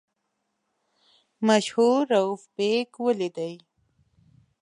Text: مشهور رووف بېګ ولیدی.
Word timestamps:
مشهور 1.47 2.01
رووف 2.11 2.41
بېګ 2.55 2.89
ولیدی. 3.05 3.53